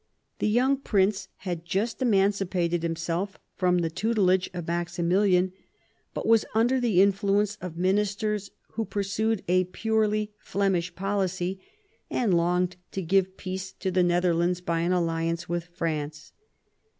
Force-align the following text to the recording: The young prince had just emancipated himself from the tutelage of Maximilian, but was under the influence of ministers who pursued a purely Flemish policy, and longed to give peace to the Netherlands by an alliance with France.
The 0.39 0.47
young 0.47 0.77
prince 0.77 1.27
had 1.45 1.63
just 1.63 2.01
emancipated 2.01 2.81
himself 2.81 3.37
from 3.53 3.77
the 3.77 3.91
tutelage 3.91 4.49
of 4.51 4.65
Maximilian, 4.65 5.53
but 6.15 6.25
was 6.25 6.43
under 6.55 6.79
the 6.79 7.03
influence 7.03 7.55
of 7.57 7.77
ministers 7.77 8.49
who 8.69 8.83
pursued 8.85 9.43
a 9.47 9.65
purely 9.65 10.33
Flemish 10.39 10.95
policy, 10.95 11.59
and 12.09 12.33
longed 12.33 12.77
to 12.93 13.03
give 13.03 13.37
peace 13.37 13.73
to 13.73 13.91
the 13.91 14.01
Netherlands 14.01 14.59
by 14.59 14.79
an 14.79 14.91
alliance 14.91 15.47
with 15.47 15.65
France. 15.65 16.31